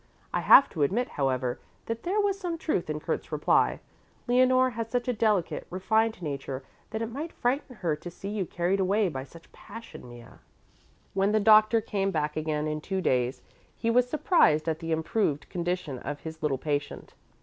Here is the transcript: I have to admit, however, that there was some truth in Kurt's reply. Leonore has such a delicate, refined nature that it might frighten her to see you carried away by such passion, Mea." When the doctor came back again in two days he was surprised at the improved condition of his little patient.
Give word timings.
I 0.33 0.39
have 0.39 0.67
to 0.69 0.81
admit, 0.81 1.09
however, 1.09 1.59
that 1.85 2.01
there 2.01 2.19
was 2.19 2.39
some 2.39 2.57
truth 2.57 2.89
in 2.89 2.99
Kurt's 2.99 3.31
reply. 3.31 3.81
Leonore 4.25 4.71
has 4.71 4.89
such 4.89 5.07
a 5.07 5.13
delicate, 5.13 5.67
refined 5.69 6.23
nature 6.23 6.63
that 6.89 7.03
it 7.03 7.11
might 7.11 7.31
frighten 7.31 7.75
her 7.75 7.95
to 7.95 8.09
see 8.09 8.29
you 8.29 8.47
carried 8.47 8.79
away 8.79 9.09
by 9.09 9.23
such 9.23 9.51
passion, 9.51 10.09
Mea." 10.09 10.25
When 11.13 11.33
the 11.33 11.39
doctor 11.39 11.81
came 11.81 12.09
back 12.09 12.35
again 12.35 12.65
in 12.67 12.81
two 12.81 12.99
days 12.99 13.43
he 13.75 13.91
was 13.91 14.09
surprised 14.09 14.67
at 14.67 14.79
the 14.79 14.91
improved 14.91 15.47
condition 15.49 15.99
of 15.99 16.21
his 16.21 16.41
little 16.41 16.57
patient. 16.57 17.13